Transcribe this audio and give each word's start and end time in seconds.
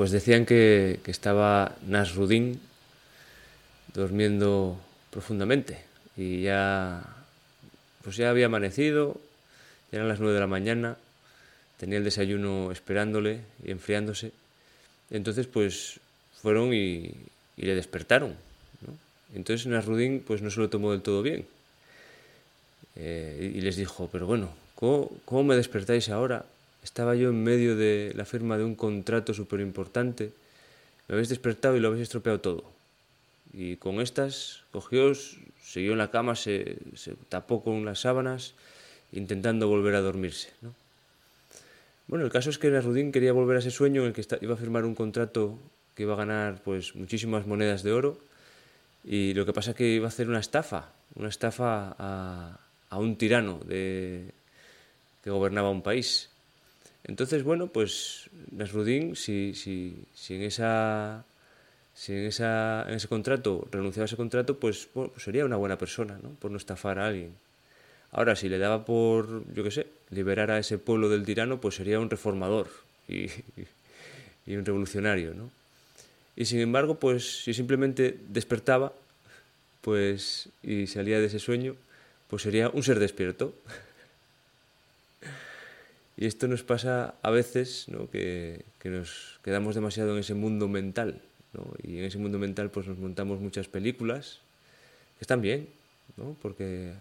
Pues 0.00 0.12
decían 0.12 0.46
que, 0.46 0.98
estaba 1.04 1.76
Nasruddin 1.86 2.58
durmiendo 3.92 4.80
profundamente 5.10 5.84
y 6.16 6.40
ya 6.40 7.04
pues 8.02 8.16
ya 8.16 8.30
había 8.30 8.46
amanecido, 8.46 9.20
ya 9.92 9.98
eran 9.98 10.08
las 10.08 10.18
nueve 10.18 10.32
de 10.32 10.40
la 10.40 10.46
mañana, 10.46 10.96
tenía 11.76 11.98
el 11.98 12.04
desayuno 12.04 12.72
esperándole 12.72 13.40
y 13.62 13.72
enfriándose. 13.72 14.32
Entonces 15.10 15.46
pues 15.46 16.00
fueron 16.40 16.72
y, 16.72 17.12
le 17.58 17.74
despertaron. 17.74 18.36
Entonces 19.34 19.66
Nasruddin 19.66 20.20
pues 20.20 20.40
no 20.40 20.50
se 20.50 20.60
lo 20.60 20.70
tomó 20.70 20.92
del 20.92 21.02
todo 21.02 21.20
bien 21.20 21.44
eh, 22.96 23.52
y 23.54 23.60
les 23.60 23.76
dijo, 23.76 24.08
pero 24.10 24.26
bueno, 24.26 24.48
¿cómo 24.76 25.44
me 25.44 25.56
despertáis 25.56 26.08
ahora? 26.08 26.46
Estaba 26.82 27.14
yo 27.14 27.30
en 27.30 27.42
medio 27.42 27.76
de 27.76 28.12
la 28.14 28.24
firma 28.24 28.56
de 28.56 28.64
un 28.64 28.74
contrato 28.74 29.34
súper 29.34 29.60
importante. 29.60 30.32
Me 31.08 31.14
habéis 31.14 31.28
despertado 31.28 31.76
y 31.76 31.80
lo 31.80 31.88
habéis 31.88 32.04
estropeado 32.04 32.40
todo. 32.40 32.64
Y 33.52 33.76
con 33.76 34.00
estas 34.00 34.62
cogió, 34.70 35.12
siguió 35.14 35.92
en 35.92 35.98
la 35.98 36.10
cama, 36.10 36.36
se, 36.36 36.78
tapó 37.28 37.62
con 37.62 37.84
las 37.84 38.00
sábanas, 38.00 38.54
intentando 39.12 39.68
volver 39.68 39.94
a 39.94 40.00
dormirse. 40.00 40.50
Bueno, 42.06 42.24
el 42.24 42.30
caso 42.30 42.50
es 42.50 42.58
que 42.58 42.80
Rudín 42.80 43.12
quería 43.12 43.32
volver 43.32 43.56
a 43.56 43.60
ese 43.60 43.70
sueño 43.70 44.02
en 44.02 44.08
el 44.08 44.12
que 44.12 44.24
iba 44.40 44.54
a 44.54 44.56
firmar 44.56 44.84
un 44.84 44.94
contrato 44.94 45.58
que 45.94 46.04
iba 46.04 46.14
a 46.14 46.16
ganar 46.16 46.62
pues 46.62 46.94
muchísimas 46.94 47.46
monedas 47.46 47.82
de 47.82 47.92
oro 47.92 48.18
y 49.04 49.34
lo 49.34 49.46
que 49.46 49.52
pasa 49.52 49.70
es 49.70 49.76
que 49.76 49.88
iba 49.88 50.06
a 50.06 50.08
hacer 50.08 50.28
una 50.28 50.40
estafa, 50.40 50.92
una 51.14 51.28
estafa 51.28 51.94
a, 51.98 52.58
a 52.88 52.98
un 52.98 53.16
tirano 53.16 53.60
de, 53.64 54.32
que 55.22 55.30
gobernaba 55.30 55.70
un 55.70 55.82
país. 55.82 56.29
Entonces, 57.04 57.42
bueno, 57.42 57.68
pues 57.68 58.28
Nasruddin, 58.50 59.16
si, 59.16 59.54
si, 59.54 60.04
si 60.14 60.34
en 60.34 60.42
esa 60.42 61.24
si 61.94 62.12
en, 62.12 62.24
esa, 62.24 62.86
en 62.88 62.94
ese 62.94 63.08
contrato 63.08 63.68
renunciaba 63.70 64.04
a 64.04 64.06
ese 64.06 64.16
contrato, 64.16 64.58
pues, 64.58 64.88
pues, 64.92 65.10
sería 65.18 65.44
una 65.44 65.56
buena 65.56 65.76
persona, 65.76 66.18
¿no? 66.22 66.30
Por 66.30 66.50
no 66.50 66.56
estafar 66.56 66.98
a 66.98 67.08
alguien. 67.08 67.34
Ahora, 68.12 68.36
si 68.36 68.48
le 68.48 68.58
daba 68.58 68.84
por, 68.84 69.44
yo 69.52 69.62
qué 69.62 69.70
sé, 69.70 69.86
liberar 70.10 70.50
a 70.50 70.58
ese 70.58 70.78
pueblo 70.78 71.08
del 71.08 71.24
tirano, 71.24 71.60
pues 71.60 71.74
sería 71.74 72.00
un 72.00 72.08
reformador 72.08 72.68
y, 73.06 73.26
y 74.46 74.56
un 74.56 74.64
revolucionario, 74.64 75.34
¿no? 75.34 75.50
Y 76.36 76.46
sin 76.46 76.60
embargo, 76.60 76.98
pues 76.98 77.42
si 77.44 77.52
simplemente 77.52 78.18
despertaba, 78.28 78.94
pues 79.82 80.48
y 80.62 80.86
salía 80.86 81.20
de 81.20 81.26
ese 81.26 81.38
sueño, 81.38 81.76
pues 82.28 82.42
sería 82.42 82.70
un 82.70 82.82
ser 82.82 82.98
despierto. 82.98 83.54
Y 86.20 86.26
esto 86.26 86.46
nos 86.48 86.62
pasa 86.62 87.14
a 87.22 87.30
veces, 87.30 87.86
que, 88.12 88.62
nos 88.84 89.40
quedamos 89.42 89.74
demasiado 89.74 90.12
en 90.12 90.18
ese 90.18 90.34
mundo 90.34 90.68
mental. 90.68 91.22
Y 91.82 91.96
en 91.96 92.04
ese 92.04 92.18
mundo 92.18 92.38
mental 92.38 92.70
pues 92.70 92.86
nos 92.86 92.98
montamos 92.98 93.40
muchas 93.40 93.68
películas, 93.68 94.40
que 95.16 95.24
están 95.24 95.40
bien, 95.40 95.66
porque 96.42 96.92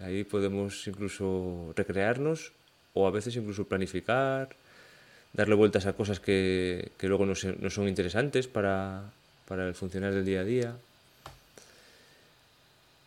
ahí 0.00 0.24
podemos 0.24 0.88
incluso 0.88 1.74
recrearnos 1.76 2.52
o 2.94 3.06
a 3.06 3.10
veces 3.10 3.36
incluso 3.36 3.68
planificar, 3.68 4.48
darle 5.34 5.56
vueltas 5.56 5.84
a 5.84 5.92
cosas 5.92 6.18
que, 6.18 6.90
que 6.96 7.06
luego 7.06 7.26
no, 7.26 7.34
no, 7.60 7.68
son 7.68 7.86
interesantes 7.86 8.48
para, 8.48 9.12
para 9.46 9.68
el 9.68 9.74
funcionar 9.74 10.14
del 10.14 10.24
día 10.24 10.40
a 10.40 10.44
día. 10.44 10.76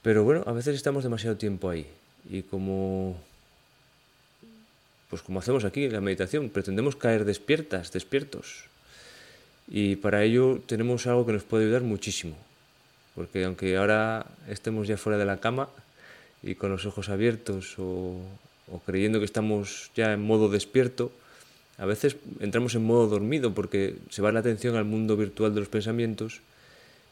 Pero 0.03 0.23
bueno, 0.23 0.43
a 0.45 0.51
veces 0.51 0.75
estamos 0.75 1.03
demasiado 1.03 1.35
tiempo 1.35 1.67
ahí 1.67 1.87
y 2.29 2.43
como 2.43 3.17
pues 5.09 5.21
como 5.21 5.39
hacemos 5.39 5.63
aquí 5.63 5.85
en 5.85 5.93
la 5.93 6.01
meditación, 6.01 6.49
pretendemos 6.49 6.95
caer 6.95 7.23
despiertas, 7.23 7.91
despiertos. 7.91 8.65
Y 9.67 9.97
para 9.97 10.23
ello 10.23 10.61
tenemos 10.65 11.07
algo 11.07 11.25
que 11.25 11.33
nos 11.33 11.43
puede 11.43 11.65
ayudar 11.65 11.83
muchísimo. 11.83 12.35
Porque 13.15 13.45
aunque 13.45 13.77
ahora 13.77 14.27
estemos 14.49 14.87
ya 14.87 14.97
fuera 14.97 15.17
de 15.17 15.25
la 15.25 15.37
cama 15.37 15.69
y 16.43 16.55
con 16.55 16.71
los 16.71 16.85
ojos 16.85 17.09
abiertos 17.09 17.75
o, 17.77 18.21
creyendo 18.85 19.19
que 19.19 19.25
estamos 19.25 19.91
ya 19.95 20.13
en 20.13 20.21
modo 20.21 20.49
despierto, 20.49 21.11
a 21.77 21.85
veces 21.85 22.17
entramos 22.39 22.75
en 22.75 22.83
modo 22.83 23.07
dormido 23.07 23.53
porque 23.53 23.95
se 24.09 24.21
va 24.21 24.31
la 24.31 24.41
atención 24.41 24.75
al 24.75 24.85
mundo 24.85 25.15
virtual 25.15 25.53
de 25.53 25.61
los 25.61 25.69
pensamientos 25.69 26.41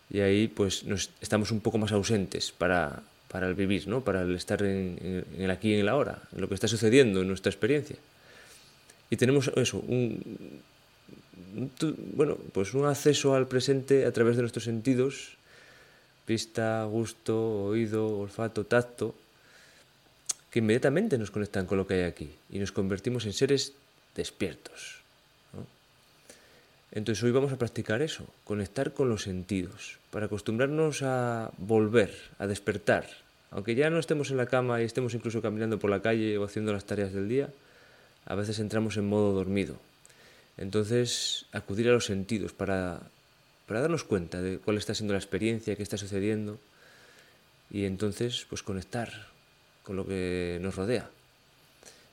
y 0.10 0.20
ahí 0.20 0.48
pues 0.48 0.84
nos, 0.84 1.12
estamos 1.22 1.52
un 1.52 1.62
poco 1.62 1.78
más 1.78 1.92
ausentes 1.92 2.52
para, 2.52 3.02
para 3.36 3.50
el 3.50 3.54
vivir, 3.54 3.86
¿no? 3.90 4.00
para 4.00 4.22
el 4.22 4.34
estar 4.34 4.64
en, 4.64 5.26
el 5.38 5.52
aquí 5.52 5.72
y 5.72 5.74
en 5.74 5.82
el 5.82 5.90
ahora, 5.90 6.22
en 6.34 6.40
lo 6.40 6.48
que 6.48 6.54
está 6.54 6.70
sucediendo 6.70 7.20
en 7.20 7.28
nuestra 7.28 7.50
experiencia. 7.50 7.98
Y 9.10 9.18
tenemos 9.18 9.52
eso, 9.58 9.80
un, 9.80 10.62
bueno, 12.14 12.38
pues 12.54 12.74
un 12.74 12.86
acceso 12.86 13.36
al 13.36 13.46
presente 13.46 14.06
a 14.06 14.14
través 14.14 14.38
de 14.38 14.44
nuestros 14.44 14.64
sentidos, 14.64 15.36
vista, 16.26 16.86
gusto, 16.86 17.66
oído, 17.66 18.20
olfato, 18.20 18.64
tacto, 18.66 19.14
que 20.50 20.60
inmediatamente 20.60 21.18
nos 21.18 21.30
conectan 21.30 21.66
con 21.66 21.78
lo 21.78 21.86
que 21.86 21.96
hay 21.96 22.04
aquí 22.04 22.32
y 22.50 22.58
nos 22.58 22.72
convertimos 22.72 23.26
en 23.26 23.34
seres 23.34 23.74
despiertos. 24.16 25.04
Entonces 26.94 27.22
hoy 27.22 27.32
vamos 27.32 27.52
a 27.52 27.58
practicar 27.58 28.02
eso, 28.02 28.24
conectar 28.46 28.94
con 28.94 29.10
los 29.10 29.24
sentidos, 29.24 29.98
para 30.10 30.28
acostumbrarnos 30.28 31.04
a 31.04 31.52
volver, 31.58 32.16
a 32.40 32.48
despertar, 32.48 33.25
aunque 33.52 33.76
ya 33.76 33.90
no 33.90 34.00
estemos 34.00 34.32
en 34.32 34.38
la 34.38 34.48
cama 34.48 34.82
y 34.82 34.86
estemos 34.86 35.14
incluso 35.14 35.42
caminando 35.42 35.80
por 35.80 35.90
la 35.90 36.02
calle 36.02 36.38
o 36.38 36.44
haciendo 36.44 36.74
las 36.74 36.86
tareas 36.86 37.14
del 37.14 37.30
día, 37.30 37.50
a 38.26 38.36
veces 38.36 38.60
entramos 38.60 38.98
en 38.98 39.08
modo 39.08 39.34
dormido. 39.34 39.78
Entonces, 40.58 41.46
acudir 41.52 41.90
a 41.90 41.92
los 41.92 42.06
sentidos 42.06 42.54
para, 42.54 43.02
para 43.68 43.82
darnos 43.82 44.04
cuenta 44.04 44.42
de 44.42 44.60
cuál 44.60 44.78
está 44.78 44.96
siendo 44.96 45.14
la 45.14 45.20
experiencia, 45.20 45.76
qué 45.76 45.84
está 45.84 45.98
sucediendo, 45.98 46.60
y 47.70 47.86
entonces, 47.86 48.46
pues 48.50 48.64
conectar 48.64 49.12
con 49.84 49.96
lo 49.96 50.06
que 50.06 50.60
nos 50.62 50.76
rodea, 50.76 51.10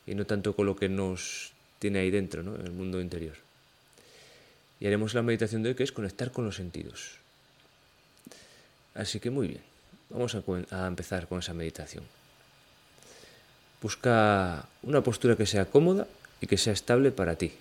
y 0.07 0.15
no 0.15 0.27
tanto 0.27 0.55
con 0.55 0.67
lo 0.67 0.77
que 0.77 0.89
nos 0.89 1.53
tiene 1.79 2.01
ahí 2.01 2.11
dentro, 2.11 2.43
¿no? 2.43 2.55
en 2.57 2.67
el 2.67 2.73
mundo 2.73 3.01
interior. 3.01 3.37
Y 4.81 4.87
haremos 4.87 5.15
la 5.15 5.23
meditación 5.23 5.63
de 5.63 5.71
hoy 5.71 5.75
que 5.75 5.85
es 5.85 5.93
conectar 5.93 6.33
con 6.33 6.45
los 6.45 6.57
sentidos. 6.57 7.19
Así 8.95 9.21
que 9.21 9.31
muy 9.31 9.49
bien. 9.49 9.72
Vamos 10.13 10.35
a, 10.35 10.87
empezar 10.87 11.27
con 11.27 11.39
esa 11.39 11.55
meditación. 11.55 12.05
Busca 13.81 14.69
una 14.83 15.01
postura 15.01 15.37
que 15.37 15.47
sea 15.47 15.65
cómoda 15.65 16.07
y 16.41 16.47
que 16.47 16.59
sea 16.59 16.75
estable 16.75 17.11
para 17.11 17.37
ti. 17.37 17.53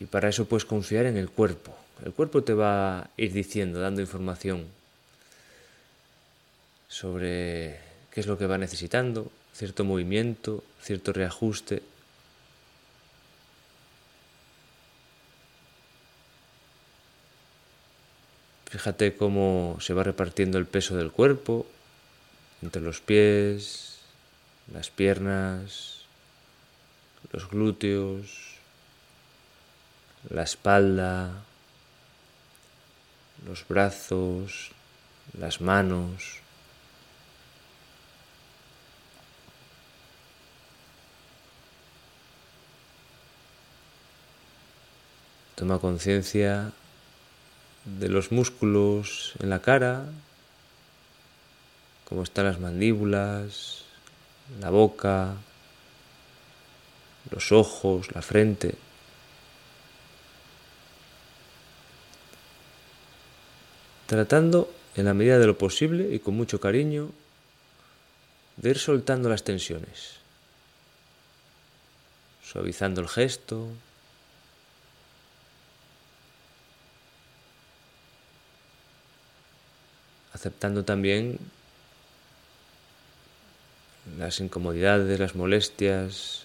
Y 0.00 0.06
para 0.06 0.28
eso 0.28 0.46
puedes 0.46 0.64
confiar 0.64 1.06
en 1.06 1.16
el 1.16 1.30
cuerpo. 1.30 1.76
El 2.04 2.12
cuerpo 2.12 2.42
te 2.42 2.52
va 2.52 2.98
a 2.98 3.10
ir 3.16 3.32
diciendo, 3.32 3.80
dando 3.80 4.00
información 4.00 4.66
sobre 6.88 7.78
qué 8.10 8.20
es 8.20 8.26
lo 8.26 8.36
que 8.36 8.46
va 8.46 8.58
necesitando, 8.58 9.30
cierto 9.54 9.84
movimiento, 9.84 10.64
cierto 10.82 11.12
reajuste. 11.12 11.82
Fíjate 18.72 19.14
cómo 19.14 19.76
se 19.80 19.92
va 19.92 20.02
repartiendo 20.02 20.56
el 20.56 20.64
peso 20.64 20.96
del 20.96 21.12
cuerpo 21.12 21.66
entre 22.62 22.80
los 22.80 23.02
pies, 23.02 23.98
las 24.72 24.88
piernas, 24.88 26.06
los 27.32 27.50
glúteos, 27.50 28.56
la 30.30 30.42
espalda, 30.44 31.44
los 33.46 33.68
brazos, 33.68 34.70
las 35.38 35.60
manos. 35.60 36.38
Toma 45.56 45.78
conciencia 45.78 46.72
de 47.84 48.08
los 48.08 48.32
músculos 48.32 49.34
en 49.40 49.50
la 49.50 49.60
cara, 49.60 50.06
cómo 52.08 52.22
están 52.22 52.46
las 52.46 52.60
mandíbulas, 52.60 53.84
la 54.60 54.70
boca, 54.70 55.34
los 57.30 57.52
ojos, 57.52 58.12
la 58.14 58.22
frente. 58.22 58.74
Tratando, 64.06 64.70
en 64.94 65.06
la 65.06 65.14
medida 65.14 65.38
de 65.38 65.46
lo 65.46 65.56
posible 65.56 66.14
y 66.14 66.18
con 66.18 66.36
mucho 66.36 66.60
cariño, 66.60 67.10
de 68.58 68.70
ir 68.70 68.78
soltando 68.78 69.30
las 69.30 69.42
tensiones, 69.42 70.16
suavizando 72.44 73.00
el 73.00 73.08
gesto, 73.08 73.68
aceptando 80.42 80.84
también 80.84 81.38
las 84.18 84.40
incomodidades, 84.40 85.20
las 85.20 85.36
molestias, 85.36 86.42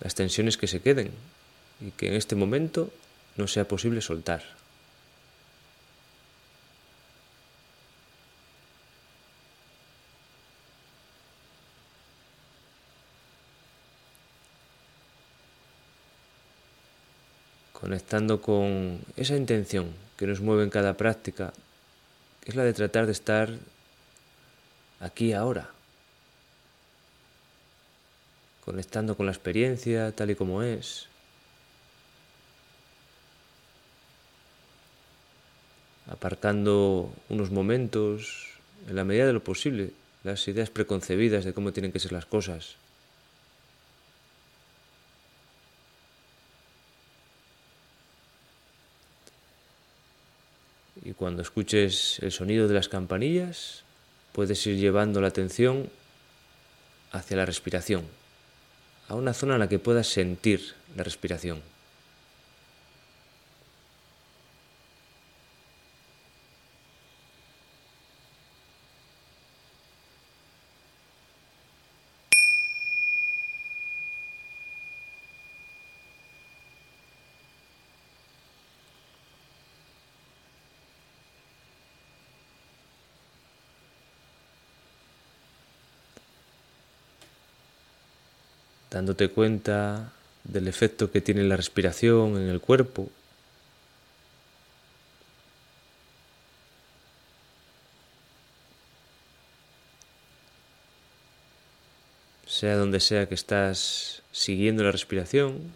las 0.00 0.14
tensiones 0.14 0.56
que 0.56 0.66
se 0.66 0.80
queden 0.80 1.10
y 1.82 1.90
que 1.90 2.08
en 2.08 2.14
este 2.14 2.34
momento 2.34 2.90
no 3.36 3.46
sea 3.46 3.68
posible 3.68 4.00
soltar. 4.00 4.42
Conectando 17.74 18.40
con 18.40 19.00
esa 19.18 19.36
intención 19.36 19.92
que 20.16 20.26
nos 20.26 20.40
mueve 20.40 20.64
en 20.64 20.70
cada 20.70 20.96
práctica, 20.96 21.52
es 22.50 22.56
la 22.56 22.64
de 22.64 22.74
tratar 22.74 23.06
de 23.06 23.12
estar 23.12 23.48
aquí 25.00 25.32
ahora. 25.32 25.70
conectando 28.64 29.16
con 29.16 29.26
la 29.26 29.32
experiencia 29.32 30.12
tal 30.12 30.30
y 30.30 30.36
como 30.36 30.62
es. 30.62 31.08
aparcando 36.06 37.12
unos 37.28 37.50
momentos, 37.50 38.58
en 38.88 38.96
la 38.96 39.04
medida 39.04 39.26
de 39.26 39.32
lo 39.32 39.44
posible, 39.44 39.92
las 40.24 40.46
ideas 40.48 40.68
preconcebidas 40.68 41.44
de 41.44 41.54
cómo 41.54 41.72
tienen 41.72 41.92
que 41.92 42.00
ser 42.00 42.12
las 42.12 42.26
cosas. 42.26 42.74
Cuando 51.20 51.42
escuches 51.42 52.18
el 52.22 52.32
sonido 52.32 52.66
de 52.66 52.72
las 52.72 52.88
campanillas, 52.88 53.84
puedes 54.32 54.66
ir 54.66 54.78
llevando 54.78 55.20
la 55.20 55.28
atención 55.28 55.90
hacia 57.12 57.36
la 57.36 57.44
respiración 57.44 58.06
a 59.06 59.16
una 59.16 59.34
zona 59.34 59.52
en 59.52 59.60
la 59.60 59.68
que 59.68 59.78
puedas 59.78 60.06
sentir 60.06 60.72
la 60.96 61.02
respiración. 61.02 61.60
Dándote 88.90 89.28
cuenta 89.28 90.12
del 90.44 90.68
efecto 90.68 91.10
que 91.10 91.20
tiene 91.20 91.44
la 91.44 91.56
respiración 91.56 92.36
en 92.36 92.48
el 92.48 92.60
cuerpo. 92.60 93.08
Sea 102.46 102.76
donde 102.76 103.00
sea 103.00 103.26
que 103.28 103.34
estás 103.34 104.22
siguiendo 104.32 104.82
la 104.82 104.92
respiración, 104.92 105.72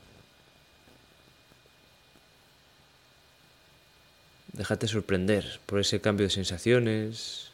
déjate 4.53 4.89
sorprender 4.89 5.61
por 5.67 5.81
ese 5.81 6.01
cambio 6.01 6.27
de 6.27 6.31
sensaciones 6.31 7.51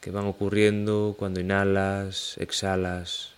que 0.00 0.10
van 0.10 0.26
ocurriendo 0.26 1.16
cuando 1.18 1.40
inhalas, 1.40 2.36
exhalas. 2.38 3.37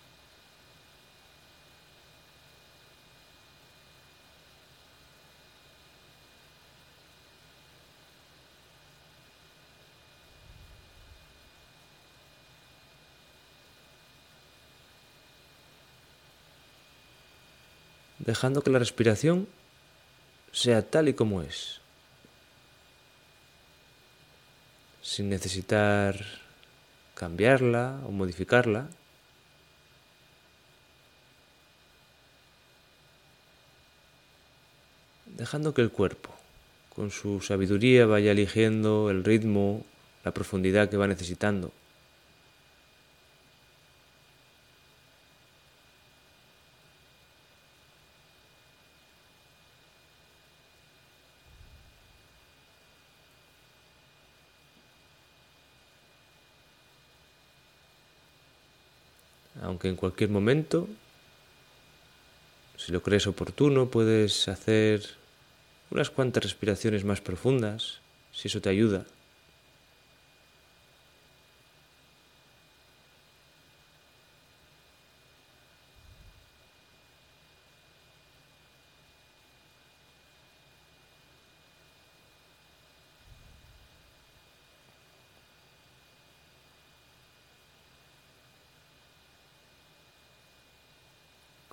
Dejando 18.31 18.61
que 18.61 18.69
la 18.69 18.79
respiración 18.79 19.45
sea 20.53 20.89
tal 20.89 21.09
y 21.09 21.13
como 21.13 21.41
es, 21.41 21.81
sin 25.01 25.27
necesitar 25.27 26.15
cambiarla 27.13 27.99
o 28.07 28.11
modificarla. 28.11 28.87
Dejando 35.25 35.73
que 35.73 35.81
el 35.81 35.91
cuerpo, 35.91 36.33
con 36.95 37.11
su 37.11 37.41
sabiduría, 37.41 38.05
vaya 38.05 38.31
eligiendo 38.31 39.09
el 39.09 39.25
ritmo, 39.25 39.83
la 40.23 40.31
profundidad 40.31 40.89
que 40.89 40.95
va 40.95 41.07
necesitando. 41.07 41.73
Aunque 59.81 59.89
en 59.89 59.95
cualquier 59.95 60.29
momento, 60.29 60.87
si 62.77 62.91
lo 62.91 63.01
crees 63.01 63.25
oportuno, 63.25 63.89
puedes 63.89 64.47
hacer 64.47 65.01
unas 65.89 66.11
cuantas 66.11 66.43
respiraciones 66.43 67.03
más 67.03 67.19
profundas, 67.19 67.97
si 68.31 68.47
eso 68.47 68.61
te 68.61 68.69
ayuda. 68.69 69.05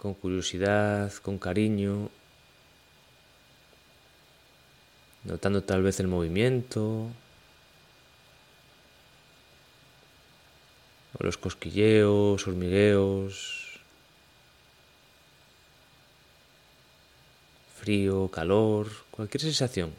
Con 0.00 0.14
curiosidad, 0.14 1.12
con 1.22 1.38
cariño, 1.38 2.10
notando 5.24 5.62
tal 5.62 5.82
vez 5.82 5.98
el 6.00 6.06
movimiento, 6.06 7.08
o 11.18 11.24
los 11.24 11.36
cosquilleos, 11.36 12.46
hormigueos, 12.46 13.80
frío, 17.80 18.28
calor, 18.28 18.88
cualquier 19.10 19.40
sensación 19.42 19.92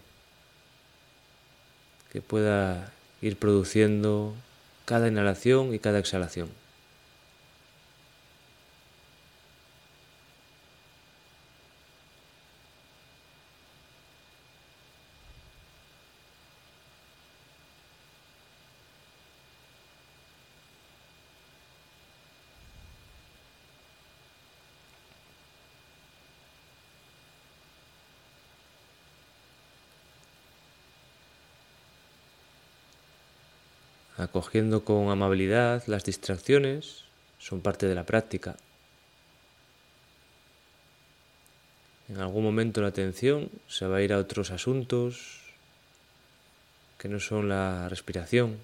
que 2.11 2.21
pueda 2.21 2.91
ir 3.21 3.37
produciendo 3.37 4.33
cada 4.85 5.07
inhalación 5.07 5.73
y 5.73 5.79
cada 5.79 5.99
exhalación. 5.99 6.49
Acogiendo 34.39 34.85
con 34.85 35.09
amabilidad 35.09 35.83
las 35.87 36.05
distracciones, 36.05 37.03
son 37.39 37.61
parte 37.61 37.87
de 37.87 37.95
la 37.95 38.05
práctica. 38.05 38.55
En 42.07 42.19
algún 42.19 42.43
momento 42.43 42.81
la 42.81 42.87
atención 42.87 43.49
se 43.67 43.85
va 43.85 43.97
a 43.97 44.01
ir 44.01 44.13
a 44.13 44.17
otros 44.17 44.51
asuntos 44.51 45.41
que 46.97 47.09
no 47.09 47.19
son 47.19 47.49
la 47.49 47.87
respiración. 47.89 48.57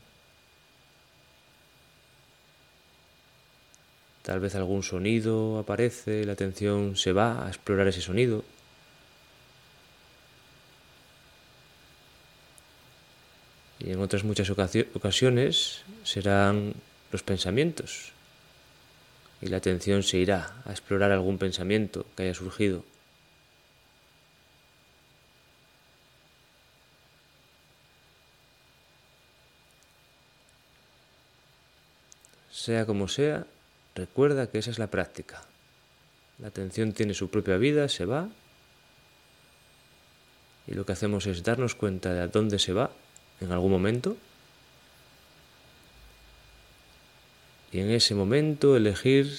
Tal 4.23 4.39
vez 4.39 4.55
algún 4.55 4.81
sonido 4.81 5.59
aparece 5.59 6.25
la 6.25 6.33
atención 6.33 6.95
se 6.95 7.11
va 7.11 7.45
a 7.45 7.49
explorar 7.49 7.87
ese 7.87 8.01
sonido. 8.01 8.43
Y 13.79 13.91
en 13.91 13.94
otras 14.05 14.23
muchas 14.23 14.49
ocasiones 14.49 15.81
serán 16.03 16.73
los 17.11 17.23
pensamientos. 17.23 18.11
Y 19.41 19.47
la 19.47 19.57
atención 19.57 20.03
se 20.03 20.17
irá 20.17 20.55
a 20.65 20.71
explorar 20.71 21.11
algún 21.11 21.37
pensamiento 21.37 22.05
que 22.15 22.23
haya 22.23 22.33
surgido. 22.33 22.83
Sea 32.51 32.85
como 32.85 33.07
sea, 33.07 33.45
recuerda 33.93 34.49
que 34.49 34.59
esa 34.59 34.71
es 34.71 34.79
la 34.79 34.87
práctica. 34.87 35.43
La 36.39 36.47
atención 36.47 36.93
tiene 36.93 37.13
su 37.13 37.29
propia 37.29 37.57
vida, 37.57 37.89
se 37.89 38.05
va, 38.05 38.29
y 40.67 40.73
lo 40.73 40.85
que 40.85 40.93
hacemos 40.93 41.27
es 41.27 41.43
darnos 41.43 41.75
cuenta 41.75 42.13
de 42.13 42.21
a 42.21 42.27
dónde 42.27 42.57
se 42.57 42.73
va 42.73 42.91
en 43.41 43.51
algún 43.51 43.71
momento, 43.71 44.17
y 47.71 47.79
en 47.79 47.91
ese 47.91 48.15
momento 48.15 48.77
elegir 48.77 49.31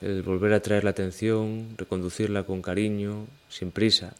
el 0.00 0.22
volver 0.22 0.52
a 0.52 0.60
traer 0.60 0.84
la 0.84 0.90
atención, 0.90 1.74
reconducirla 1.76 2.44
con 2.44 2.62
cariño, 2.62 3.26
sin 3.48 3.72
prisa, 3.72 4.14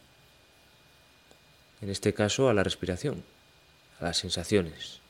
en 1.81 1.89
este 1.89 2.13
caso 2.13 2.49
a 2.49 2.53
la 2.53 2.63
respiración, 2.63 3.23
a 3.99 4.05
las 4.05 4.17
sensaciones. 4.17 5.03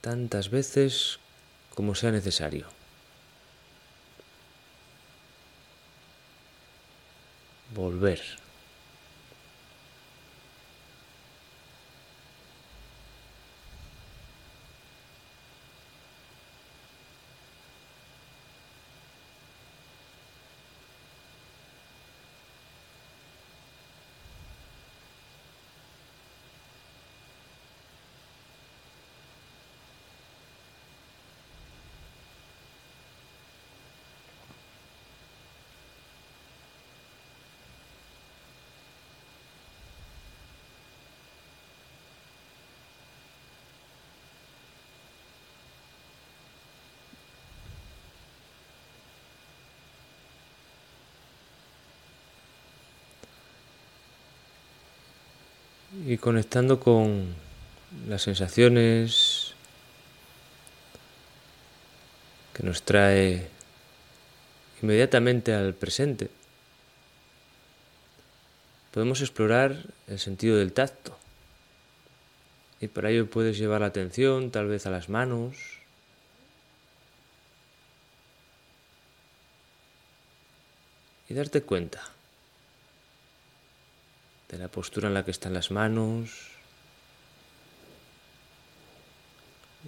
tantas 0.00 0.50
veces 0.50 1.19
como 1.80 1.94
sea 1.94 2.10
necesario. 2.10 2.66
Volver. 7.74 8.20
Y 56.10 56.18
conectando 56.18 56.80
con 56.80 57.36
las 58.08 58.22
sensaciones 58.22 59.54
que 62.52 62.64
nos 62.64 62.82
trae 62.82 63.46
inmediatamente 64.82 65.54
al 65.54 65.72
presente, 65.72 66.28
podemos 68.90 69.20
explorar 69.20 69.84
el 70.08 70.18
sentido 70.18 70.56
del 70.56 70.72
tacto. 70.72 71.16
Y 72.80 72.88
para 72.88 73.10
ello 73.10 73.30
puedes 73.30 73.56
llevar 73.56 73.82
la 73.82 73.86
atención 73.86 74.50
tal 74.50 74.66
vez 74.66 74.86
a 74.86 74.90
las 74.90 75.08
manos, 75.08 75.54
y 81.28 81.34
darte 81.34 81.62
cuenta 81.62 82.02
de 84.50 84.58
la 84.58 84.68
postura 84.68 85.08
en 85.08 85.14
la 85.14 85.24
que 85.24 85.30
están 85.30 85.54
las 85.54 85.70
manos, 85.70 86.30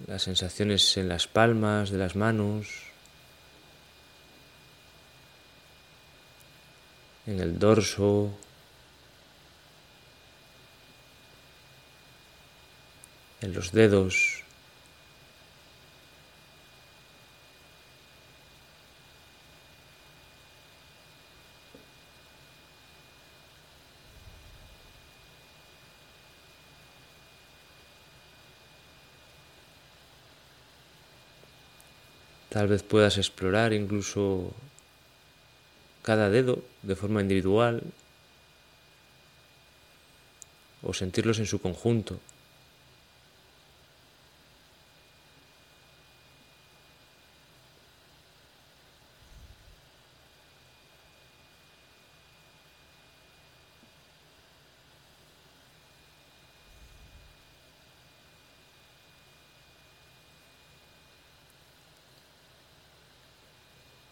las 0.07 0.23
sensaciones 0.23 0.95
en 0.97 1.09
las 1.09 1.27
palmas 1.27 1.89
de 1.89 1.97
las 1.97 2.15
manos, 2.15 2.67
en 7.25 7.39
el 7.41 7.59
dorso, 7.59 8.31
en 13.41 13.53
los 13.53 13.71
dedos. 13.73 14.42
Tal 32.63 32.69
vez 32.69 32.81
puedas 32.81 33.17
explorar 33.17 33.73
incluso 33.73 34.53
cada 36.01 36.29
dedo 36.29 36.63
de 36.81 36.95
forma 36.95 37.19
individual 37.19 37.83
o 40.81 40.93
sentirlos 40.93 41.39
en 41.39 41.45
su 41.45 41.59
conjunto. 41.59 42.21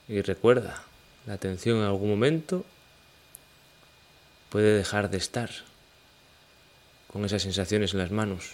Y 0.07 0.21
recuerda, 0.21 0.83
la 1.25 1.33
atención 1.33 1.77
en 1.77 1.83
algún 1.83 2.09
momento 2.09 2.65
puede 4.49 4.75
dejar 4.75 5.09
de 5.09 5.17
estar 5.17 5.49
con 7.07 7.25
esas 7.25 7.41
sensaciones 7.41 7.93
en 7.93 7.99
las 7.99 8.11
manos. 8.11 8.51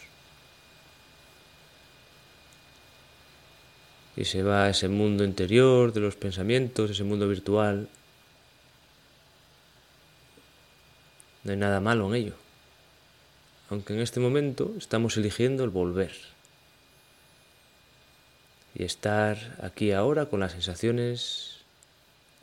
Y 4.16 4.25
se 4.25 4.42
va 4.44 4.66
a 4.66 4.70
ese 4.70 4.88
mundo 4.88 5.24
interior 5.24 5.94
de 5.94 6.00
los 6.00 6.16
pensamientos, 6.16 6.89
ese 6.89 7.04
mundo 7.04 7.27
virtual. 7.27 7.88
No 11.44 11.51
hay 11.51 11.58
nada 11.58 11.80
malo 11.80 12.08
en 12.08 12.16
ello. 12.16 12.34
Aunque 13.70 13.94
en 13.94 14.00
este 14.00 14.20
momento 14.20 14.74
estamos 14.77 15.18
eligiendo 15.18 15.63
el 15.63 15.70
volver 15.70 16.37
y 18.76 18.84
estar 18.84 19.58
aquí 19.62 19.92
ahora 19.92 20.28
con 20.28 20.40
las 20.40 20.54
sensaciones 20.54 21.60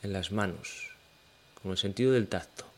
en 0.02 0.12
las 0.12 0.32
manos, 0.32 0.90
con 1.62 1.72
el 1.72 1.78
sentido 1.78 2.12
del 2.12 2.28
tacto. 2.28 2.73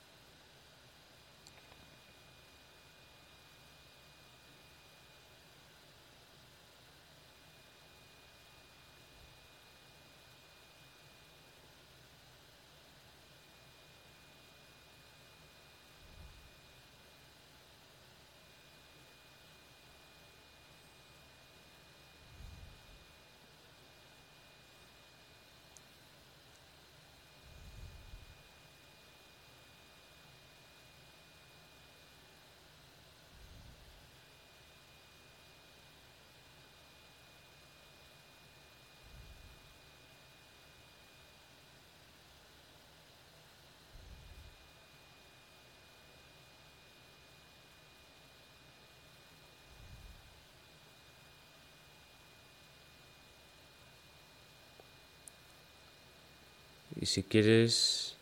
Y 57.07 57.09
si 57.09 57.23
quieres, 57.23 58.17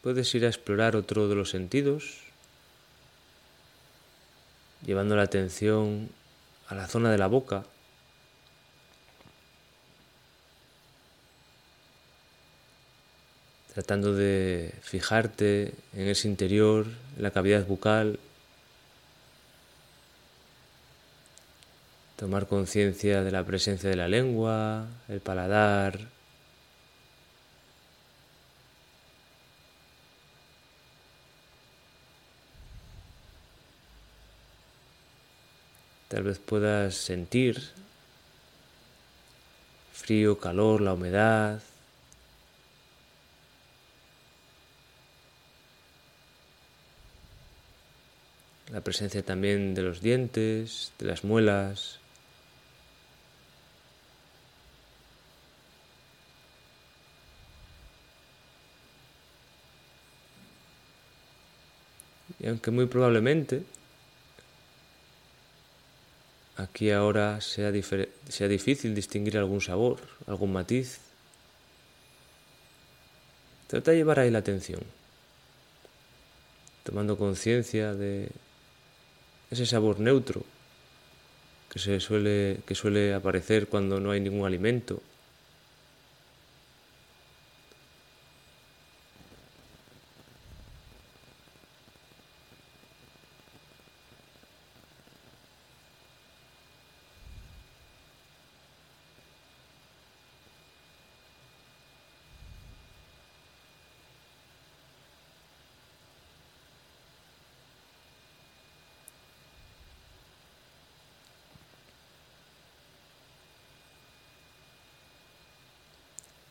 puedes 0.00 0.34
ir 0.34 0.46
a 0.46 0.48
explorar 0.48 0.96
otro 0.96 1.28
de 1.28 1.34
los 1.34 1.50
sentidos, 1.50 2.20
llevando 4.82 5.14
la 5.14 5.24
atención 5.24 6.08
a 6.66 6.74
la 6.74 6.88
zona 6.88 7.12
de 7.12 7.18
la 7.18 7.26
boca. 7.26 7.64
tratando 13.74 14.14
de 14.14 14.74
fijarte 14.82 15.72
en 15.94 16.08
ese 16.08 16.26
interior, 16.26 16.86
en 17.16 17.22
la 17.22 17.30
cavidad 17.30 17.64
bucal, 17.66 18.18
tomar 22.16 22.48
conciencia 22.48 23.22
de 23.22 23.30
la 23.30 23.44
presencia 23.44 23.88
de 23.88 23.96
la 23.96 24.08
lengua, 24.08 24.86
el 25.08 25.20
paladar, 25.20 26.08
Tal 36.10 36.24
vez 36.24 36.40
puedas 36.40 36.96
sentir 36.96 37.62
frío, 39.92 40.40
calor, 40.40 40.80
la 40.80 40.94
humedad. 40.94 41.62
La 48.72 48.80
presencia 48.80 49.22
también 49.22 49.72
de 49.72 49.82
los 49.82 50.00
dientes, 50.00 50.92
de 50.98 51.06
las 51.06 51.22
muelas. 51.22 52.00
Y 62.40 62.48
aunque 62.48 62.72
muy 62.72 62.86
probablemente 62.86 63.62
aquí 66.62 66.90
ahora 66.90 67.40
sea, 67.40 67.72
sea 68.28 68.48
difícil 68.48 68.94
distinguir 68.94 69.38
algún 69.38 69.60
sabor, 69.60 69.98
algún 70.26 70.52
matiz, 70.52 70.98
trata 73.66 73.90
de 73.90 73.98
llevar 73.98 74.20
ahí 74.20 74.30
la 74.30 74.38
atención, 74.38 74.80
tomando 76.84 77.16
conciencia 77.16 77.94
de 77.94 78.28
ese 79.50 79.66
sabor 79.66 80.00
neutro 80.00 80.44
que, 81.70 81.78
se 81.78 82.00
suele, 82.00 82.60
que 82.66 82.74
suele 82.74 83.14
aparecer 83.14 83.68
cuando 83.68 84.00
no 84.00 84.10
hay 84.10 84.20
ningún 84.20 84.46
alimento 84.46 85.02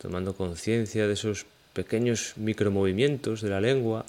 tomando 0.10 0.34
conciencia 0.34 1.06
de 1.06 1.14
esos 1.14 1.46
pequeños 1.74 2.34
micromovimientos 2.36 3.42
de 3.42 3.50
la 3.52 3.62
lengua. 3.62 4.08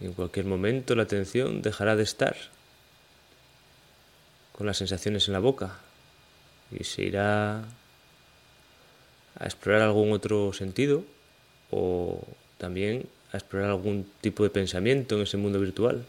En 0.00 0.12
cualquier 0.12 0.46
momento 0.46 0.94
la 0.94 1.02
atención 1.02 1.60
dejará 1.60 1.96
de 1.96 2.04
estar 2.04 2.36
con 4.52 4.66
las 4.66 4.76
sensaciones 4.76 5.26
en 5.28 5.34
la 5.34 5.40
boca 5.40 5.78
y 6.70 6.84
se 6.84 7.02
irá 7.02 7.58
a 9.38 9.44
explorar 9.44 9.82
algún 9.82 10.12
otro 10.12 10.52
sentido 10.52 11.04
o 11.70 12.22
también 12.58 13.08
a 13.32 13.36
explorar 13.36 13.70
algún 13.70 14.10
tipo 14.20 14.42
de 14.42 14.50
pensamiento 14.50 15.16
en 15.16 15.22
ese 15.22 15.36
mundo 15.36 15.60
virtual 15.60 16.04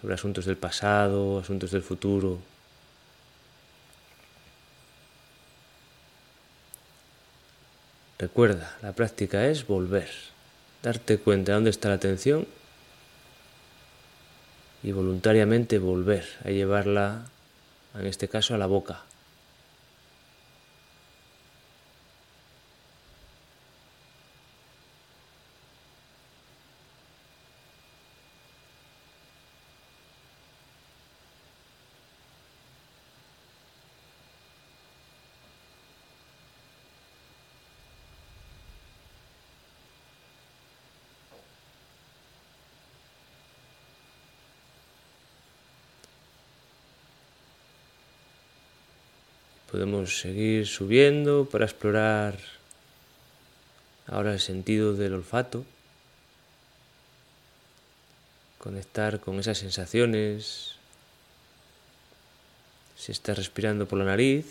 sobre 0.00 0.14
asuntos 0.14 0.44
del 0.46 0.56
pasado, 0.56 1.38
asuntos 1.38 1.72
del 1.72 1.82
futuro. 1.82 2.38
Recuerda, 8.18 8.76
la 8.82 8.92
práctica 8.92 9.46
es 9.46 9.66
volver 9.66 10.08
darte 10.82 11.18
cuenta 11.18 11.52
de 11.52 11.54
dónde 11.56 11.70
está 11.70 11.88
la 11.88 11.94
atención 11.94 12.46
y 14.82 14.92
voluntariamente 14.92 15.78
volver 15.78 16.24
a 16.44 16.50
llevarla, 16.50 17.24
en 17.98 18.06
este 18.06 18.28
caso, 18.28 18.54
a 18.54 18.58
la 18.58 18.66
boca. 18.66 19.02
Podemos 49.70 50.20
seguir 50.20 50.66
subiendo 50.66 51.44
para 51.44 51.66
explorar 51.66 52.38
ahora 54.06 54.32
el 54.32 54.40
sentido 54.40 54.94
del 54.94 55.12
olfato, 55.12 55.64
conectar 58.58 59.20
con 59.20 59.38
esas 59.38 59.58
sensaciones, 59.58 60.72
si 62.96 63.12
estás 63.12 63.36
respirando 63.36 63.86
por 63.86 63.98
la 63.98 64.06
nariz, 64.06 64.46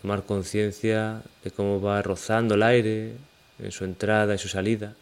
tomar 0.00 0.24
conciencia 0.24 1.20
de 1.42 1.50
cómo 1.50 1.80
va 1.80 2.00
rozando 2.00 2.54
el 2.54 2.62
aire 2.62 3.16
en 3.58 3.72
su 3.72 3.84
entrada 3.84 4.36
y 4.36 4.38
su 4.38 4.48
salida. 4.48 4.94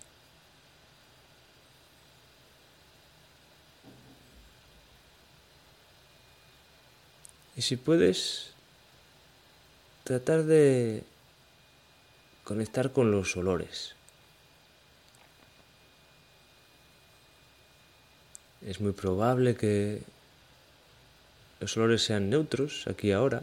Y 7.55 7.63
si 7.63 7.77
puedes, 7.77 8.54
tratar 10.05 10.45
de 10.45 11.03
conectar 12.45 12.93
con 12.93 13.11
los 13.11 13.37
olores. 13.37 13.95
Es 18.61 18.81
muy 18.81 18.93
probable 18.93 19.57
que 19.57 20.03
los 21.61 21.77
olores 21.77 22.03
sean 22.03 22.29
neutros 22.29 22.87
aquí 22.87 23.13
ahora, 23.13 23.43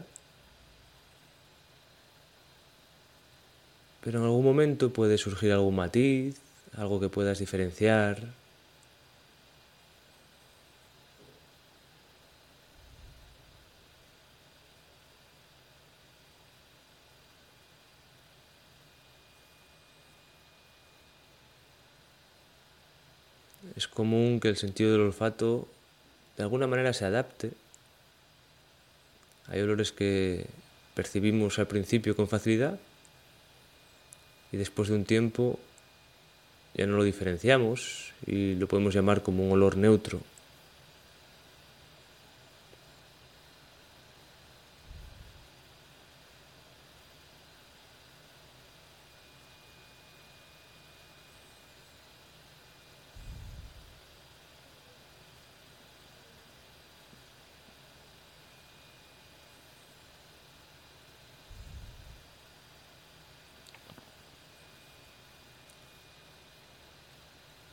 pero 4.02 4.20
en 4.20 4.24
algún 4.24 4.44
momento 4.44 4.92
puede 4.92 5.18
surgir 5.18 5.52
algún 5.52 5.76
matiz, 5.76 6.40
algo 6.76 7.00
que 7.00 7.08
puedas 7.08 7.38
diferenciar, 7.38 8.32
Es 23.82 23.88
común 24.02 24.40
que 24.40 24.48
el 24.48 24.56
sentido 24.56 24.90
del 24.90 25.02
olfato 25.02 25.68
de 26.36 26.42
alguna 26.42 26.66
manera 26.66 26.92
se 26.92 27.04
adapte. 27.04 27.52
Hay 29.46 29.60
olores 29.60 29.92
que 29.92 30.46
percibimos 30.94 31.60
al 31.60 31.68
principio 31.68 32.16
con 32.16 32.26
facilidad 32.26 32.80
y 34.50 34.56
después 34.56 34.88
de 34.88 34.96
un 34.96 35.04
tiempo 35.04 35.60
ya 36.74 36.84
no 36.86 36.96
lo 36.96 37.04
diferenciamos 37.04 38.12
y 38.26 38.56
lo 38.56 38.66
podemos 38.66 38.92
llamar 38.92 39.22
como 39.22 39.46
un 39.46 39.52
olor 39.52 39.76
neutro. 39.76 40.18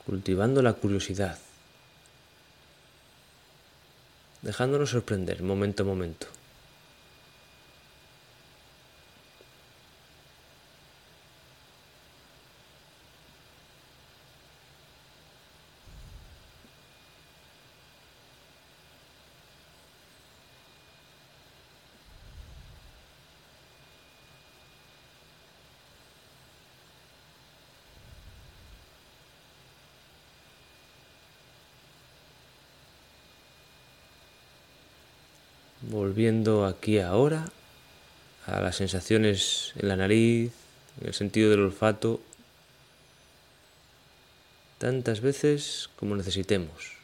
Cultivando 0.10 0.64
la 0.64 0.74
curiosidad, 0.74 1.38
dejándonos 4.42 4.90
sorprender 4.90 5.44
momento 5.44 5.84
a 5.84 5.86
momento. 5.86 6.39
Volviendo 36.20 36.66
aquí 36.66 37.00
ahora 37.00 37.46
a 38.46 38.60
las 38.60 38.76
sensaciones 38.76 39.72
en 39.78 39.88
la 39.88 39.96
nariz, 39.96 40.52
en 41.00 41.08
el 41.08 41.14
sentido 41.14 41.50
del 41.50 41.62
olfato, 41.62 42.20
tantas 44.80 45.22
veces 45.22 45.90
como 45.96 46.18
necesitemos. 46.18 46.98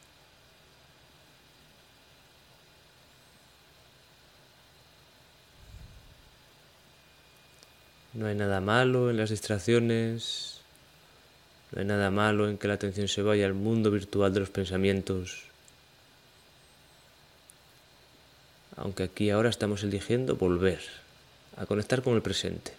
No 8.12 8.28
hay 8.28 8.36
nada 8.36 8.60
malo 8.60 9.10
en 9.10 9.16
las 9.16 9.30
distracciones, 9.30 10.60
no 11.72 11.80
hay 11.80 11.86
nada 11.86 12.12
malo 12.12 12.50
en 12.50 12.58
que 12.58 12.68
la 12.68 12.74
atención 12.74 13.08
se 13.08 13.22
vaya 13.22 13.46
al 13.46 13.54
mundo 13.54 13.92
virtual 13.92 14.34
de 14.34 14.42
los 14.42 14.50
pensamientos 14.50 15.55
aunque 18.78 19.04
aquí 19.04 19.30
ahora 19.30 19.50
estamos 19.50 19.84
eligiendo 19.84 20.36
volver 20.36 20.80
a 21.58 21.66
conectar 21.66 22.02
con 22.02 22.16
el 22.16 22.22
presente. 22.22 22.74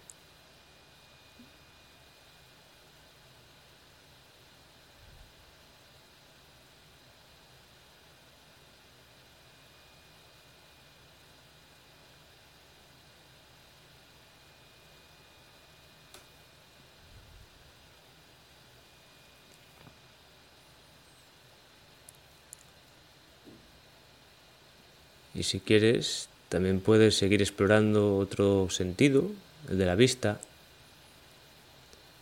Si 25.47 25.59
quieres, 25.59 26.29
también 26.49 26.79
puedes 26.79 27.17
seguir 27.17 27.41
explorando 27.41 28.17
otro 28.17 28.69
sentido, 28.69 29.31
el 29.69 29.77
de 29.77 29.85
la 29.85 29.95
vista. 29.95 30.39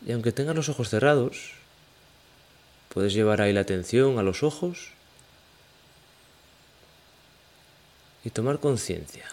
Y 0.06 0.12
aunque 0.12 0.32
tengas 0.32 0.56
los 0.56 0.70
ojos 0.70 0.90
cerrados, 0.90 1.54
puedes 2.90 3.14
llevar 3.14 3.42
ahí 3.42 3.54
la 3.54 3.62
atención 3.62 4.20
a 4.20 4.24
los 4.24 4.44
ojos 4.44 4.90
y 8.24 8.30
tomar 8.30 8.60
conciencia 8.60 9.26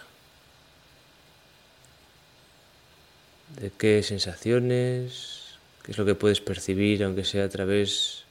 de 3.59 3.71
qué 3.71 4.01
sensaciones, 4.03 5.57
qué 5.83 5.91
es 5.91 5.97
lo 5.97 6.05
que 6.05 6.15
puedes 6.15 6.41
percibir, 6.41 7.03
aunque 7.03 7.23
sea 7.23 7.45
a 7.45 7.49
través 7.49 8.23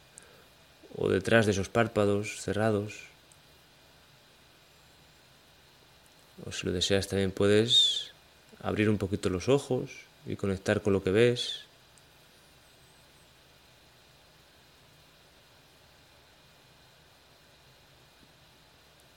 o 0.97 1.09
detrás 1.09 1.47
de 1.47 1.53
esos 1.53 1.69
párpados 1.69 2.41
cerrados. 2.41 3.12
O 6.45 6.53
si 6.53 6.67
lo 6.67 6.73
deseas 6.73 7.09
también 7.09 7.31
puedes 7.31 8.11
abrir 8.63 8.89
un 8.91 8.99
poquito 8.99 9.29
los 9.29 9.49
ojos 9.49 9.91
y 10.27 10.37
conectar 10.37 10.83
con 10.83 10.93
lo 10.93 11.03
que 11.03 11.11
ves. 11.11 11.61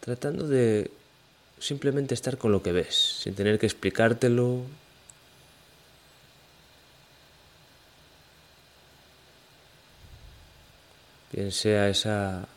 Tratando 0.01 0.47
de 0.47 0.91
simplemente 1.59 2.13
estar 2.13 2.37
con 2.37 2.51
lo 2.51 2.61
que 2.61 2.71
ves, 2.71 3.21
sin 3.23 3.33
tener 3.33 3.57
que 3.57 3.65
explicártelo. 3.65 4.61
Bien 11.31 11.51
sea 11.51 11.89
esa, 11.89 12.47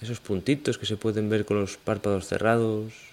esos 0.00 0.18
puntitos 0.18 0.78
que 0.78 0.86
se 0.86 0.96
pueden 0.96 1.30
ver 1.30 1.44
con 1.44 1.60
los 1.60 1.76
párpados 1.76 2.26
cerrados, 2.26 3.11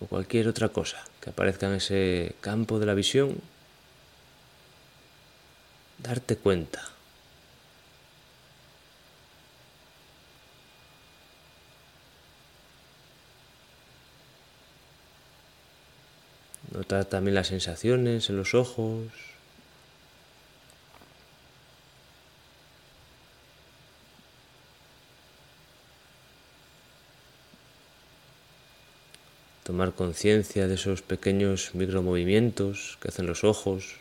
o 0.00 0.06
cualquier 0.06 0.48
otra 0.48 0.68
cosa 0.68 1.04
que 1.20 1.30
aparezca 1.30 1.66
en 1.66 1.74
ese 1.74 2.34
campo 2.40 2.78
de 2.78 2.86
la 2.86 2.94
visión, 2.94 3.36
darte 5.98 6.36
cuenta. 6.36 6.82
Notar 16.72 17.04
también 17.06 17.34
las 17.34 17.46
sensaciones 17.46 18.28
en 18.28 18.36
los 18.36 18.54
ojos. 18.54 19.35
Tomar 29.76 29.92
conciencia 29.92 30.68
de 30.68 30.74
esos 30.76 31.02
pequeños 31.02 31.74
micromovimientos 31.74 32.96
que 32.98 33.08
hacen 33.08 33.26
los 33.26 33.44
ojos, 33.44 33.96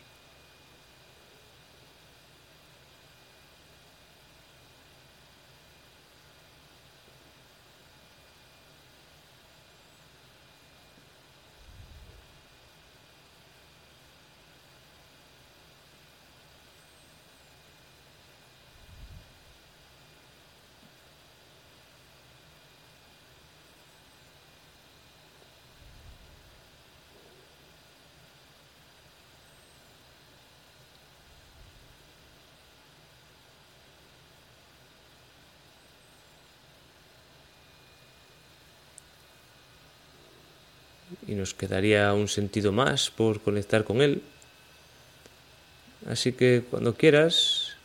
y 41.28 41.36
nos 41.36 41.54
quedaría 41.54 42.14
un 42.14 42.28
sentido 42.28 42.72
más 42.72 43.10
por 43.10 43.42
conectar 43.42 43.84
con 43.84 44.02
Él. 44.02 44.22
Así 46.08 46.34
que 46.34 46.64
cuando 46.70 46.94
quieras 46.94 47.76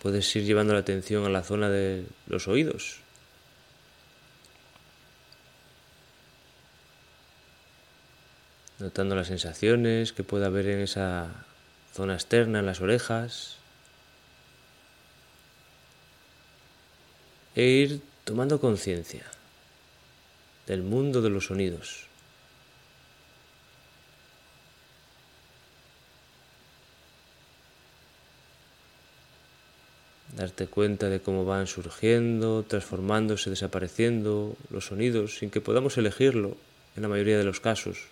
puedes 0.00 0.34
ir 0.34 0.44
llevando 0.44 0.72
la 0.72 0.80
atención 0.80 1.24
a 1.24 1.28
la 1.28 1.42
zona 1.42 1.68
de 1.68 2.04
los 2.26 2.48
oídos. 2.48 2.98
Notando 8.78 9.14
las 9.14 9.28
sensaciones 9.28 10.12
que 10.12 10.24
pueda 10.24 10.46
haber 10.46 10.66
en 10.66 10.80
esa 10.80 11.28
zona 11.94 12.14
externa, 12.14 12.60
en 12.60 12.66
las 12.66 12.80
orejas. 12.80 13.58
E 17.54 17.64
ir 17.64 18.00
tomando 18.24 18.60
conciencia 18.60 19.24
del 20.66 20.82
mundo 20.82 21.20
de 21.20 21.30
los 21.30 21.46
sonidos. 21.46 22.11
Darte 30.32 30.66
cuenta 30.66 31.08
de 31.08 31.20
cómo 31.20 31.44
van 31.44 31.66
surgiendo, 31.66 32.64
transformándose, 32.66 33.50
desapareciendo 33.50 34.56
los 34.70 34.86
sonidos 34.86 35.36
sin 35.36 35.50
que 35.50 35.60
podamos 35.60 35.98
elegirlo 35.98 36.56
en 36.96 37.02
la 37.02 37.08
mayoría 37.08 37.38
de 37.38 37.44
los 37.44 37.60
casos. 37.60 38.06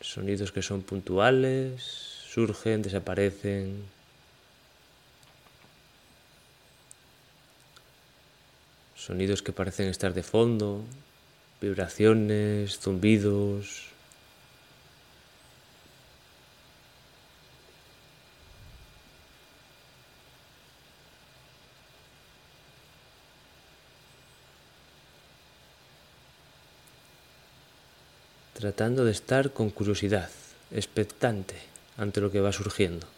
Sonidos 0.00 0.52
que 0.52 0.62
son 0.62 0.82
puntuales, 0.82 1.82
surgen, 2.28 2.82
desaparecen, 2.82 3.82
sonidos 9.02 9.42
que 9.42 9.52
parecen 9.52 9.88
estar 9.88 10.14
de 10.14 10.22
fondo, 10.22 10.84
vibraciones, 11.60 12.78
zumbidos. 12.78 13.88
Tratando 28.54 29.04
de 29.04 29.10
estar 29.10 29.50
con 29.50 29.70
curiosidad, 29.70 30.30
expectante 30.70 31.56
ante 31.96 32.20
lo 32.20 32.30
que 32.30 32.40
va 32.40 32.52
surgiendo. 32.52 33.08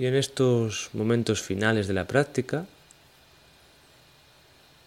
Y 0.00 0.06
en 0.06 0.14
estos 0.14 0.88
momentos 0.94 1.42
finales 1.42 1.86
de 1.86 1.92
la 1.92 2.06
práctica, 2.06 2.64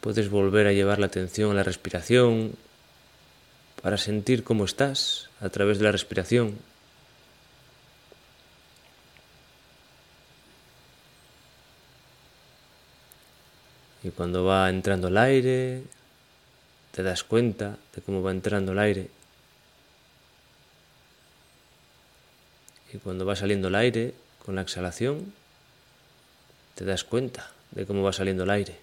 puedes 0.02 0.28
volver 0.28 0.66
a 0.66 0.74
llevar 0.74 0.98
la 0.98 1.06
atención 1.06 1.52
a 1.52 1.54
la 1.54 1.62
respiración 1.62 2.56
para 3.84 4.00
sentir 4.00 4.44
cómo 4.44 4.66
estás 4.66 5.30
a 5.40 5.50
través 5.50 5.78
de 5.78 5.84
la 5.84 5.92
respiración. 5.92 6.58
Y 14.02 14.10
cuando 14.10 14.46
va 14.46 14.68
entrando 14.68 15.10
el 15.10 15.18
aire, 15.20 15.84
te 16.92 17.04
das 17.04 17.24
cuenta 17.24 17.78
de 17.96 18.02
cómo 18.02 18.24
va 18.24 18.32
entrando 18.32 18.72
el 18.72 18.80
aire. 18.80 19.12
Y 22.92 22.98
cuando 22.98 23.28
va 23.28 23.36
saliendo 23.36 23.68
el 23.68 23.76
aire, 23.76 24.16
con 24.46 24.56
la 24.56 24.62
exhalación 24.62 25.34
te 26.76 26.86
das 26.86 27.04
cuenta 27.04 27.52
de 27.72 27.86
cómo 27.86 28.04
va 28.04 28.14
saliendo 28.14 28.44
el 28.44 28.50
aire. 28.50 28.78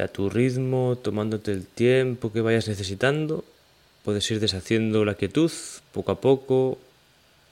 A 0.00 0.08
tu 0.08 0.30
ritmo, 0.30 0.96
tomándote 0.96 1.52
el 1.52 1.66
tiempo 1.66 2.32
que 2.32 2.40
vayas 2.40 2.68
necesitando, 2.68 3.44
puedes 4.04 4.30
ir 4.30 4.40
deshaciendo 4.40 5.04
la 5.04 5.14
quietud 5.14 5.50
poco 5.92 6.12
a 6.12 6.20
poco, 6.20 6.78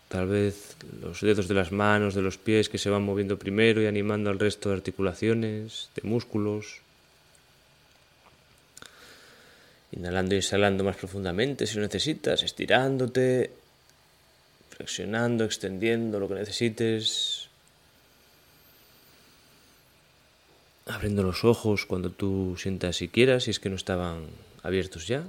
tal 0.09 0.29
vez 0.29 0.77
los 1.03 1.21
dedos 1.21 1.49
de 1.49 1.55
las 1.55 1.73
manos, 1.73 2.15
de 2.15 2.23
los 2.23 2.39
pies 2.39 2.69
que 2.69 2.79
se 2.79 2.91
van 2.91 3.03
moviendo 3.03 3.39
primero 3.39 3.83
y 3.83 3.87
animando 3.87 4.31
al 4.31 4.39
resto 4.39 4.69
de 4.69 4.77
articulaciones, 4.77 5.91
de 5.97 6.09
músculos. 6.09 6.81
Inhalando 9.91 10.37
y 10.37 10.39
exhalando 10.39 10.85
más 10.85 10.97
profundamente 10.97 11.67
si 11.67 11.75
lo 11.75 11.83
necesitas, 11.83 12.45
estirándote, 12.45 13.51
flexionando, 14.71 15.45
extendiendo 15.45 16.21
lo 16.21 16.29
que 16.29 16.35
necesites, 16.35 17.34
abriendo 20.87 21.23
los 21.23 21.45
ojos 21.45 21.87
cuando 21.87 22.11
tú 22.11 22.57
sientas 22.59 23.01
y 23.03 23.09
quieras, 23.09 23.45
si 23.45 23.51
es 23.51 23.61
que 23.61 23.71
no 23.71 23.77
estaban 23.77 24.27
abiertos 24.63 25.07
ya. 25.07 25.25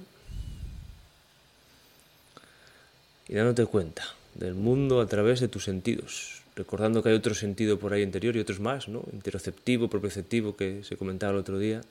Y 3.28 3.34
dándote 3.34 3.66
cuenta 3.66 4.04
del 4.36 4.54
mundo 4.54 5.02
a 5.02 5.08
través 5.08 5.40
de 5.40 5.48
tus 5.48 5.64
sentidos, 5.64 6.42
recordando 6.56 7.02
que 7.02 7.10
hay 7.10 7.16
otro 7.16 7.34
sentido 7.34 7.80
por 7.80 7.94
ahí 7.94 8.04
interior 8.04 8.36
y 8.36 8.40
otros 8.40 8.60
más, 8.60 8.88
¿no? 8.88 9.04
Interoceptivo, 9.14 9.90
propioceptivo, 9.90 10.56
que 10.56 10.84
se 10.84 10.98
comentaba 10.98 11.34
el 11.34 11.40
otro 11.40 11.58
día, 11.58 11.82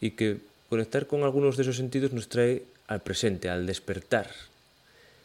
y 0.00 0.12
que 0.12 0.38
conectar 0.68 1.06
con 1.06 1.22
algunos 1.22 1.56
de 1.56 1.64
esos 1.64 1.76
sentidos 1.76 2.12
nos 2.12 2.28
trae 2.28 2.64
al 2.86 3.02
presente, 3.02 3.48
al 3.48 3.66
despertar. 3.66 4.30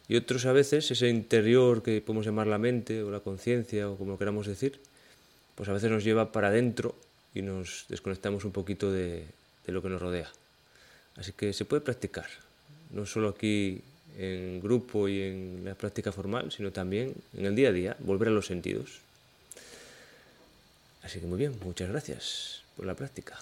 Y 0.08 0.16
otros 0.16 0.46
a 0.46 0.54
veces, 0.54 0.90
ese 0.92 1.10
interior 1.10 1.84
que 1.84 2.02
podemos 2.02 2.26
llamar 2.26 2.48
la 2.48 2.58
mente 2.58 3.04
o 3.04 3.12
la 3.12 3.20
conciencia 3.20 3.90
o 3.90 3.98
como 3.98 4.18
queramos 4.18 4.48
decir, 4.48 4.80
pues 5.58 5.68
a 5.70 5.74
veces 5.74 5.90
nos 5.90 6.04
lleva 6.04 6.32
para 6.32 6.50
adentro 6.50 6.94
y 7.34 7.42
nos 7.42 7.86
desconectamos 7.90 8.46
un 8.46 8.52
poquito 8.52 8.92
de, 8.92 9.26
de 9.66 9.74
lo 9.74 9.82
que 9.82 9.90
nos 9.90 10.00
rodea. 10.00 10.30
Así 11.16 11.34
que 11.34 11.52
se 11.52 11.66
puede 11.66 11.82
practicar, 11.82 12.28
no 12.92 13.08
solo 13.08 13.30
aquí 13.30 13.82
en 14.20 14.62
grupo 14.62 15.08
y 15.08 15.22
en 15.24 15.62
la 15.66 15.74
práctica 15.74 16.12
formal, 16.12 16.52
sino 16.52 16.72
también 16.72 17.16
en 17.36 17.46
el 17.46 17.56
día 17.56 17.70
a 17.70 17.72
día, 17.72 17.98
volver 18.00 18.30
a 18.30 18.32
los 18.32 18.46
sentidos. 18.46 19.02
Así 21.02 21.20
que 21.20 21.26
muy 21.26 21.40
bien, 21.40 21.58
muchas 21.64 21.90
gracias 21.90 22.62
por 22.76 22.86
la 22.86 22.94
práctica. 22.94 23.40